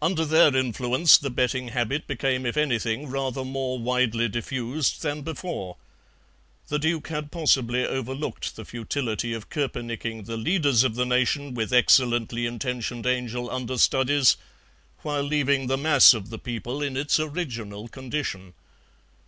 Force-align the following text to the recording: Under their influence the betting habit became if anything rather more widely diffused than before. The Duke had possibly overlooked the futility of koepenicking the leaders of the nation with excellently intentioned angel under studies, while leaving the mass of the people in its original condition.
Under 0.00 0.24
their 0.24 0.54
influence 0.54 1.18
the 1.18 1.30
betting 1.30 1.70
habit 1.70 2.06
became 2.06 2.46
if 2.46 2.56
anything 2.56 3.08
rather 3.08 3.44
more 3.44 3.76
widely 3.76 4.28
diffused 4.28 5.02
than 5.02 5.22
before. 5.22 5.76
The 6.68 6.78
Duke 6.78 7.08
had 7.08 7.32
possibly 7.32 7.84
overlooked 7.84 8.54
the 8.54 8.64
futility 8.64 9.32
of 9.32 9.50
koepenicking 9.50 10.26
the 10.26 10.36
leaders 10.36 10.84
of 10.84 10.94
the 10.94 11.04
nation 11.04 11.54
with 11.54 11.72
excellently 11.72 12.46
intentioned 12.46 13.04
angel 13.04 13.50
under 13.50 13.76
studies, 13.76 14.36
while 15.02 15.24
leaving 15.24 15.66
the 15.66 15.76
mass 15.76 16.14
of 16.14 16.30
the 16.30 16.38
people 16.38 16.80
in 16.80 16.96
its 16.96 17.18
original 17.18 17.88
condition. 17.88 18.54